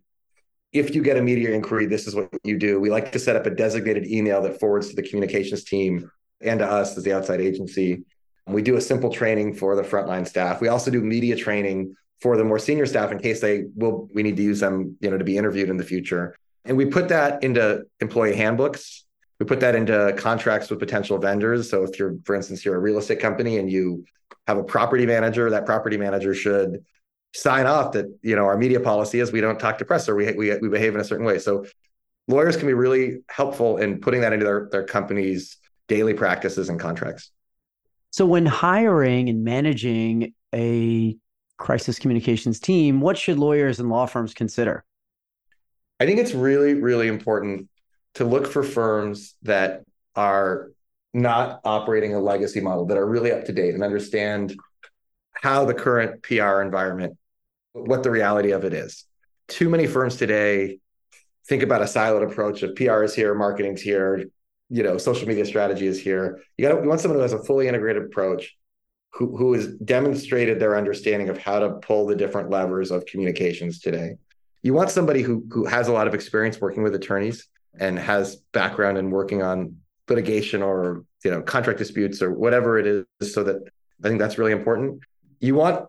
if 0.72 0.94
you 0.94 1.02
get 1.02 1.16
a 1.16 1.22
media 1.22 1.50
inquiry, 1.52 1.86
this 1.86 2.06
is 2.06 2.14
what 2.14 2.28
you 2.44 2.58
do. 2.58 2.80
We 2.80 2.90
like 2.90 3.12
to 3.12 3.18
set 3.18 3.36
up 3.36 3.46
a 3.46 3.50
designated 3.50 4.06
email 4.06 4.40
that 4.42 4.58
forwards 4.58 4.88
to 4.88 4.96
the 4.96 5.02
communications 5.02 5.64
team 5.64 6.10
and 6.40 6.58
to 6.60 6.66
us 6.66 6.96
as 6.96 7.04
the 7.04 7.12
outside 7.12 7.40
agency. 7.40 8.02
We 8.46 8.62
do 8.62 8.76
a 8.76 8.80
simple 8.80 9.10
training 9.10 9.54
for 9.54 9.76
the 9.76 9.82
frontline 9.82 10.26
staff. 10.26 10.60
We 10.60 10.68
also 10.68 10.90
do 10.90 11.00
media 11.00 11.36
training 11.36 11.94
for 12.20 12.36
the 12.36 12.44
more 12.44 12.58
senior 12.58 12.86
staff 12.86 13.12
in 13.12 13.18
case 13.18 13.40
they 13.40 13.64
will 13.76 14.08
we 14.14 14.22
need 14.22 14.36
to 14.36 14.42
use 14.42 14.60
them, 14.60 14.96
you 15.00 15.10
know, 15.10 15.18
to 15.18 15.24
be 15.24 15.36
interviewed 15.36 15.68
in 15.68 15.76
the 15.76 15.84
future. 15.84 16.34
And 16.64 16.76
we 16.76 16.86
put 16.86 17.08
that 17.08 17.42
into 17.44 17.84
employee 18.00 18.34
handbooks. 18.34 19.04
We 19.38 19.46
put 19.46 19.60
that 19.60 19.74
into 19.74 20.14
contracts 20.16 20.70
with 20.70 20.78
potential 20.78 21.18
vendors. 21.18 21.68
So 21.68 21.82
if 21.82 21.98
you're, 21.98 22.14
for 22.24 22.34
instance, 22.34 22.64
you're 22.64 22.76
a 22.76 22.80
real 22.80 22.98
estate 22.98 23.20
company 23.20 23.58
and 23.58 23.70
you 23.70 24.04
have 24.46 24.58
a 24.58 24.64
property 24.64 25.04
manager, 25.04 25.50
that 25.50 25.66
property 25.66 25.96
manager 25.96 26.34
should 26.34 26.84
sign 27.34 27.66
off 27.66 27.92
that 27.92 28.06
you 28.22 28.36
know 28.36 28.44
our 28.44 28.56
media 28.56 28.80
policy 28.80 29.20
is 29.20 29.32
we 29.32 29.40
don't 29.40 29.58
talk 29.58 29.78
to 29.78 29.84
press 29.84 30.08
or 30.08 30.14
we 30.14 30.32
we, 30.32 30.56
we 30.58 30.68
behave 30.68 30.94
in 30.94 31.00
a 31.00 31.04
certain 31.04 31.26
way. 31.26 31.38
So 31.38 31.66
lawyers 32.28 32.56
can 32.56 32.66
be 32.66 32.74
really 32.74 33.18
helpful 33.28 33.78
in 33.78 34.00
putting 34.00 34.20
that 34.20 34.32
into 34.32 34.44
their 34.44 34.68
their 34.70 34.84
company's 34.84 35.56
daily 35.88 36.14
practices 36.14 36.68
and 36.68 36.78
contracts. 36.78 37.30
So 38.10 38.26
when 38.26 38.46
hiring 38.46 39.28
and 39.28 39.42
managing 39.42 40.34
a 40.54 41.16
crisis 41.56 41.98
communications 41.98 42.60
team, 42.60 43.00
what 43.00 43.16
should 43.16 43.38
lawyers 43.38 43.80
and 43.80 43.88
law 43.88 44.06
firms 44.06 44.34
consider? 44.34 44.84
I 46.00 46.06
think 46.06 46.18
it's 46.18 46.34
really 46.34 46.74
really 46.74 47.08
important 47.08 47.68
to 48.14 48.24
look 48.24 48.46
for 48.46 48.62
firms 48.62 49.34
that 49.42 49.84
are 50.14 50.70
not 51.14 51.60
operating 51.64 52.14
a 52.14 52.20
legacy 52.20 52.60
model 52.60 52.86
that 52.86 52.98
are 52.98 53.06
really 53.06 53.32
up 53.32 53.44
to 53.44 53.52
date 53.52 53.74
and 53.74 53.82
understand 53.82 54.54
how 55.32 55.64
the 55.64 55.74
current 55.74 56.22
PR 56.22 56.60
environment 56.62 57.16
what 57.72 58.02
the 58.02 58.10
reality 58.10 58.52
of 58.52 58.64
it 58.64 58.72
is. 58.72 59.04
Too 59.48 59.68
many 59.68 59.86
firms 59.86 60.16
today 60.16 60.78
think 61.48 61.62
about 61.62 61.82
a 61.82 61.86
siloed 61.86 62.30
approach 62.30 62.62
of 62.62 62.74
PR 62.76 63.02
is 63.02 63.14
here, 63.14 63.34
marketing's 63.34 63.82
here, 63.82 64.24
you 64.68 64.82
know, 64.82 64.96
social 64.96 65.28
media 65.28 65.44
strategy 65.44 65.86
is 65.86 66.00
here. 66.00 66.40
You 66.56 66.68
got 66.68 66.82
you 66.82 66.88
want 66.88 67.00
someone 67.00 67.18
who 67.18 67.22
has 67.22 67.32
a 67.32 67.42
fully 67.42 67.68
integrated 67.68 68.04
approach, 68.04 68.56
who 69.10 69.36
who 69.36 69.52
has 69.52 69.68
demonstrated 69.68 70.60
their 70.60 70.76
understanding 70.76 71.28
of 71.28 71.38
how 71.38 71.58
to 71.58 71.70
pull 71.74 72.06
the 72.06 72.16
different 72.16 72.50
levers 72.50 72.90
of 72.90 73.04
communications 73.04 73.80
today. 73.80 74.16
You 74.62 74.74
want 74.74 74.90
somebody 74.90 75.22
who 75.22 75.44
who 75.50 75.66
has 75.66 75.88
a 75.88 75.92
lot 75.92 76.06
of 76.06 76.14
experience 76.14 76.60
working 76.60 76.82
with 76.82 76.94
attorneys 76.94 77.48
and 77.78 77.98
has 77.98 78.36
background 78.52 78.98
in 78.98 79.10
working 79.10 79.42
on 79.42 79.76
litigation 80.08 80.62
or 80.62 81.04
you 81.24 81.30
know 81.30 81.42
contract 81.42 81.78
disputes 81.78 82.22
or 82.22 82.32
whatever 82.32 82.78
it 82.78 83.06
is 83.20 83.34
so 83.34 83.44
that 83.44 83.56
I 84.02 84.08
think 84.08 84.20
that's 84.20 84.38
really 84.38 84.52
important. 84.52 85.02
You 85.40 85.54
want 85.54 85.86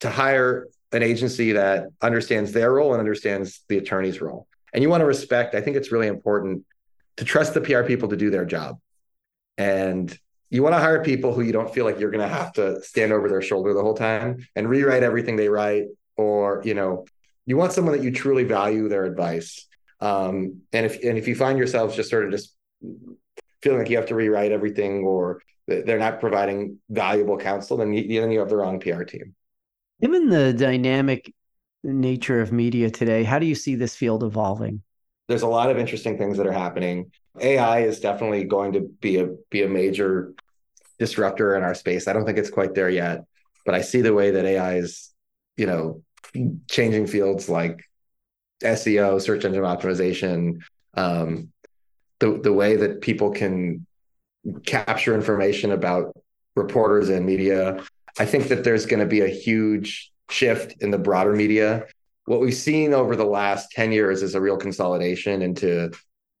to 0.00 0.10
hire 0.10 0.68
an 0.94 1.02
agency 1.02 1.52
that 1.52 1.88
understands 2.00 2.52
their 2.52 2.72
role 2.72 2.92
and 2.92 3.00
understands 3.00 3.62
the 3.68 3.78
attorney's 3.78 4.20
role. 4.20 4.46
And 4.72 4.82
you 4.82 4.88
want 4.88 5.00
to 5.00 5.06
respect, 5.06 5.54
I 5.54 5.60
think 5.60 5.76
it's 5.76 5.92
really 5.92 6.06
important 6.06 6.64
to 7.16 7.24
trust 7.24 7.54
the 7.54 7.60
PR 7.60 7.82
people 7.82 8.08
to 8.08 8.16
do 8.16 8.30
their 8.30 8.44
job. 8.44 8.78
And 9.58 10.16
you 10.50 10.62
want 10.62 10.74
to 10.74 10.78
hire 10.78 11.02
people 11.02 11.34
who 11.34 11.42
you 11.42 11.52
don't 11.52 11.72
feel 11.72 11.84
like 11.84 11.98
you're 11.98 12.10
going 12.10 12.28
to 12.28 12.34
have 12.34 12.52
to 12.54 12.82
stand 12.82 13.12
over 13.12 13.28
their 13.28 13.42
shoulder 13.42 13.74
the 13.74 13.82
whole 13.82 13.94
time 13.94 14.46
and 14.54 14.68
rewrite 14.68 15.02
everything 15.02 15.36
they 15.36 15.48
write 15.48 15.86
or, 16.16 16.62
you 16.64 16.74
know, 16.74 17.06
you 17.46 17.56
want 17.56 17.72
someone 17.72 17.96
that 17.96 18.04
you 18.04 18.10
truly 18.10 18.44
value 18.44 18.88
their 18.88 19.04
advice. 19.04 19.66
Um, 20.00 20.62
and 20.72 20.86
if 20.86 21.02
and 21.04 21.18
if 21.18 21.28
you 21.28 21.34
find 21.34 21.58
yourselves 21.58 21.96
just 21.96 22.10
sort 22.10 22.24
of 22.24 22.30
just 22.30 22.54
feeling 23.62 23.78
like 23.78 23.90
you 23.90 23.96
have 23.96 24.06
to 24.06 24.14
rewrite 24.14 24.52
everything 24.52 25.04
or 25.04 25.42
they're 25.66 25.98
not 25.98 26.20
providing 26.20 26.78
valuable 26.88 27.38
counsel, 27.38 27.76
then 27.76 27.92
you, 27.92 28.20
then 28.20 28.30
you 28.30 28.38
have 28.38 28.48
the 28.48 28.56
wrong 28.56 28.80
PR 28.80 29.02
team. 29.02 29.34
Given 30.00 30.28
the 30.28 30.52
dynamic 30.52 31.32
nature 31.82 32.40
of 32.40 32.52
media 32.52 32.90
today, 32.90 33.24
how 33.24 33.38
do 33.38 33.46
you 33.46 33.54
see 33.54 33.74
this 33.74 33.94
field 33.94 34.22
evolving? 34.22 34.82
There's 35.28 35.42
a 35.42 35.48
lot 35.48 35.70
of 35.70 35.78
interesting 35.78 36.18
things 36.18 36.36
that 36.36 36.46
are 36.46 36.52
happening. 36.52 37.10
AI 37.40 37.80
is 37.80 38.00
definitely 38.00 38.44
going 38.44 38.72
to 38.74 38.80
be 38.80 39.18
a 39.18 39.28
be 39.50 39.62
a 39.62 39.68
major 39.68 40.34
disruptor 40.98 41.56
in 41.56 41.62
our 41.62 41.74
space. 41.74 42.06
I 42.06 42.12
don't 42.12 42.24
think 42.24 42.38
it's 42.38 42.50
quite 42.50 42.74
there 42.74 42.90
yet, 42.90 43.24
but 43.64 43.74
I 43.74 43.80
see 43.80 44.00
the 44.00 44.12
way 44.12 44.32
that 44.32 44.44
AI 44.44 44.76
is, 44.76 45.12
you 45.56 45.66
know, 45.66 46.02
changing 46.68 47.06
fields 47.06 47.48
like 47.48 47.82
SEO, 48.62 49.20
search 49.20 49.44
engine 49.44 49.62
optimization, 49.62 50.60
um, 50.94 51.50
the 52.20 52.38
the 52.42 52.52
way 52.52 52.76
that 52.76 53.00
people 53.00 53.30
can 53.30 53.86
capture 54.66 55.14
information 55.14 55.72
about 55.72 56.14
reporters 56.54 57.08
and 57.08 57.24
media 57.24 57.82
I 58.18 58.26
think 58.26 58.48
that 58.48 58.64
there's 58.64 58.86
going 58.86 59.00
to 59.00 59.06
be 59.06 59.20
a 59.22 59.28
huge 59.28 60.12
shift 60.30 60.82
in 60.82 60.90
the 60.90 60.98
broader 60.98 61.32
media. 61.32 61.86
What 62.26 62.40
we've 62.40 62.54
seen 62.54 62.94
over 62.94 63.16
the 63.16 63.24
last 63.24 63.70
10 63.72 63.92
years 63.92 64.22
is 64.22 64.34
a 64.34 64.40
real 64.40 64.56
consolidation 64.56 65.42
into 65.42 65.92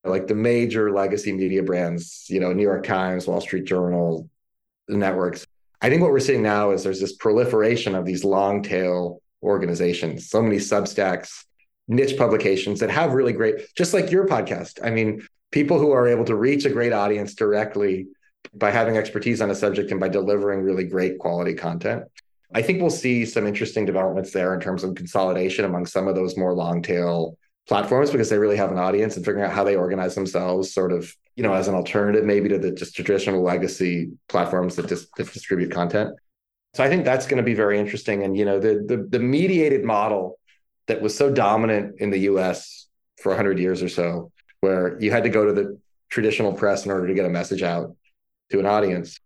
like 0.04 0.26
the 0.26 0.34
major 0.34 0.90
legacy 0.92 1.32
media 1.32 1.62
brands, 1.62 2.26
you 2.28 2.40
know, 2.40 2.52
New 2.52 2.62
York 2.62 2.84
Times, 2.84 3.26
Wall 3.26 3.40
Street 3.40 3.64
Journal, 3.64 4.28
the 4.86 4.96
networks. 4.96 5.46
I 5.80 5.88
think 5.88 6.02
what 6.02 6.10
we're 6.10 6.20
seeing 6.20 6.42
now 6.42 6.70
is 6.70 6.84
there's 6.84 7.00
this 7.00 7.14
proliferation 7.16 7.94
of 7.94 8.04
these 8.04 8.24
long 8.24 8.62
tail 8.62 9.20
organizations, 9.42 10.30
so 10.30 10.42
many 10.42 10.56
substacks, 10.56 11.44
niche 11.88 12.16
publications 12.16 12.80
that 12.80 12.90
have 12.90 13.12
really 13.12 13.32
great, 13.32 13.74
just 13.76 13.92
like 13.92 14.10
your 14.10 14.26
podcast. 14.26 14.78
I 14.82 14.90
mean, 14.90 15.26
people 15.50 15.78
who 15.78 15.92
are 15.92 16.08
able 16.08 16.24
to 16.24 16.36
reach 16.36 16.64
a 16.64 16.70
great 16.70 16.92
audience 16.92 17.34
directly 17.34 18.06
by 18.52 18.70
having 18.70 18.96
expertise 18.96 19.40
on 19.40 19.50
a 19.50 19.54
subject 19.54 19.90
and 19.90 20.00
by 20.00 20.08
delivering 20.08 20.62
really 20.62 20.84
great 20.84 21.18
quality 21.18 21.54
content. 21.54 22.04
I 22.52 22.62
think 22.62 22.80
we'll 22.80 22.90
see 22.90 23.24
some 23.24 23.46
interesting 23.46 23.84
developments 23.84 24.32
there 24.32 24.54
in 24.54 24.60
terms 24.60 24.84
of 24.84 24.94
consolidation 24.94 25.64
among 25.64 25.86
some 25.86 26.06
of 26.06 26.14
those 26.14 26.36
more 26.36 26.54
long 26.54 26.82
tail 26.82 27.36
platforms 27.66 28.10
because 28.10 28.28
they 28.28 28.38
really 28.38 28.56
have 28.56 28.70
an 28.70 28.78
audience 28.78 29.16
and 29.16 29.24
figuring 29.24 29.44
out 29.44 29.52
how 29.52 29.64
they 29.64 29.74
organize 29.76 30.14
themselves 30.14 30.72
sort 30.72 30.92
of 30.92 31.14
you 31.34 31.42
know 31.42 31.54
as 31.54 31.66
an 31.66 31.74
alternative 31.74 32.24
maybe 32.24 32.48
to 32.48 32.58
the 32.58 32.70
just 32.70 32.94
traditional 32.94 33.42
legacy 33.42 34.10
platforms 34.28 34.76
that, 34.76 34.86
dis- 34.86 35.08
distribute 35.16 35.70
content 35.70 36.10
so 36.74 36.84
i 36.84 36.88
think 36.88 37.04
that's 37.04 37.26
going 37.26 37.38
to 37.38 37.42
be 37.42 37.54
very 37.54 37.78
interesting 37.78 38.22
and 38.22 38.36
you 38.36 38.44
know 38.44 38.60
the, 38.60 38.84
the 38.86 39.06
the 39.08 39.18
mediated 39.18 39.82
model 39.82 40.38
that 40.88 41.00
was 41.00 41.16
so 41.16 41.32
dominant 41.32 41.98
in 42.00 42.10
the 42.10 42.18
us 42.20 42.86
for 43.18 43.30
100 43.30 43.58
years 43.58 43.82
or 43.82 43.88
so 43.88 44.30
where 44.60 45.00
you 45.00 45.10
had 45.10 45.22
to 45.22 45.30
go 45.30 45.46
to 45.46 45.52
the 45.52 45.78
traditional 46.10 46.52
press 46.52 46.84
in 46.84 46.90
order 46.90 47.06
to 47.06 47.14
get 47.14 47.24
a 47.24 47.30
message 47.30 47.62
out 47.62 47.96
to 48.50 48.60
an 48.60 48.66
audience, 48.66 49.18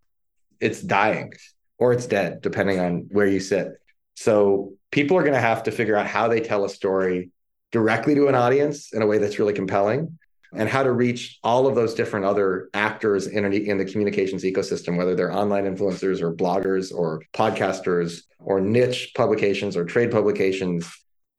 it's 0.60 0.82
dying 0.82 1.32
or 1.78 1.92
it's 1.92 2.06
dead, 2.06 2.40
depending 2.40 2.80
on 2.80 3.08
where 3.10 3.26
you 3.26 3.40
sit. 3.40 3.80
So 4.14 4.72
people 4.90 5.16
are 5.16 5.22
going 5.22 5.34
to 5.34 5.40
have 5.40 5.62
to 5.64 5.70
figure 5.70 5.96
out 5.96 6.06
how 6.06 6.28
they 6.28 6.40
tell 6.40 6.64
a 6.64 6.68
story 6.68 7.30
directly 7.70 8.14
to 8.14 8.28
an 8.28 8.34
audience 8.34 8.92
in 8.92 9.02
a 9.02 9.06
way 9.06 9.18
that's 9.18 9.38
really 9.38 9.52
compelling 9.52 10.18
and 10.54 10.68
how 10.68 10.82
to 10.82 10.92
reach 10.92 11.38
all 11.44 11.66
of 11.66 11.74
those 11.74 11.94
different 11.94 12.24
other 12.24 12.70
actors 12.72 13.26
in, 13.26 13.44
in 13.52 13.76
the 13.76 13.84
communications 13.84 14.44
ecosystem, 14.44 14.96
whether 14.96 15.14
they're 15.14 15.32
online 15.32 15.64
influencers 15.64 16.22
or 16.22 16.34
bloggers 16.34 16.92
or 16.92 17.22
podcasters 17.34 18.22
or 18.38 18.60
niche 18.60 19.12
publications 19.14 19.76
or 19.76 19.84
trade 19.84 20.10
publications, 20.10 20.90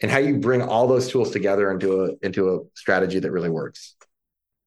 and 0.01 0.11
how 0.11 0.19
you 0.19 0.37
bring 0.37 0.61
all 0.61 0.87
those 0.87 1.09
tools 1.09 1.31
together 1.31 1.71
into 1.71 2.05
a 2.05 2.25
into 2.25 2.55
a 2.55 2.59
strategy 2.75 3.19
that 3.19 3.31
really 3.31 3.49
works. 3.49 3.95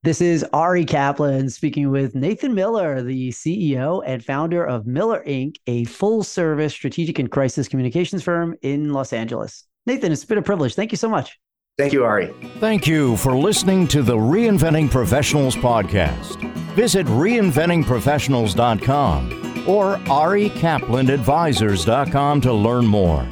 This 0.05 0.21
is 0.21 0.45
Ari 0.53 0.85
Kaplan 0.85 1.49
speaking 1.49 1.93
with 1.93 2.17
Nathan 2.17 2.55
Miller, 2.55 3.05
the 3.05 3.29
CEO 3.29 4.03
and 4.05 4.25
founder 4.25 4.65
of 4.65 4.85
Miller 4.85 5.23
Ink, 5.23 5.61
a 5.69 5.85
full 5.85 6.25
service 6.25 6.73
strategic 6.73 7.21
and 7.21 7.31
crisis 7.31 7.69
communications 7.69 8.21
firm 8.21 8.57
in 8.63 8.93
Los 8.93 9.13
Angeles. 9.13 9.65
Nathan, 9.87 10.11
it's 10.11 10.25
been 10.25 10.39
a 10.39 10.43
privilege. 10.43 10.75
Thank 10.75 10.91
you 10.91 10.99
so 10.99 11.09
much. 11.09 11.39
Thank 11.79 11.93
you, 11.93 12.05
Ari. 12.05 12.35
Thank 12.59 12.89
you 12.89 13.17
for 13.17 13.37
listening 13.37 13.87
to 13.89 14.03
the 14.03 14.17
Reinventing 14.17 14.91
Professionals 14.91 15.55
podcast. 15.55 16.37
Visit 16.75 17.07
reinventingprofessionals.com 17.07 19.69
or 19.69 19.99
arikaplanadvisors.com 19.99 22.41
to 22.41 22.53
learn 22.53 22.87
more. 22.87 23.29